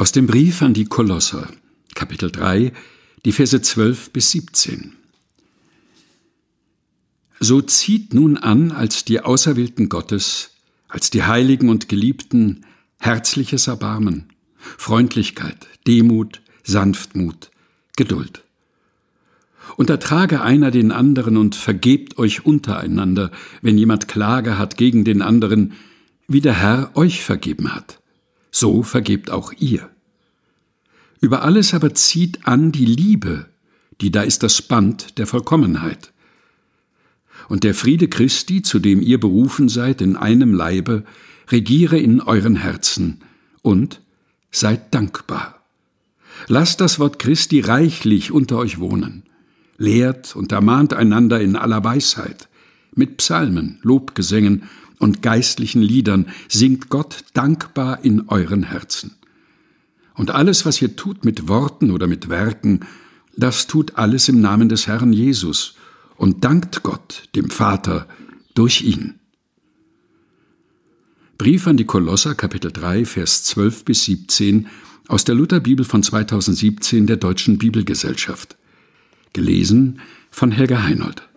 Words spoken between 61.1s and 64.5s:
mit Worten oder mit Werken, das tut alles im